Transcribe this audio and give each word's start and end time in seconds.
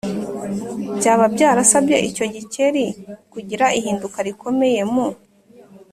byaba 0.97 1.25
byarasabye 1.35 1.95
icyo 2.09 2.25
gikeri 2.33 2.85
kugira 3.33 3.65
ihinduka 3.79 4.17
rikomeye 4.27 4.81
mu 4.93 5.07